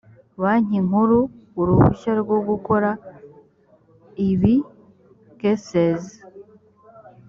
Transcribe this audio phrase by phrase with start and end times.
[0.41, 1.19] banki nkuru
[1.61, 2.89] uruhushya rwo gukora
[4.29, 4.55] ibi
[5.39, 6.03] cases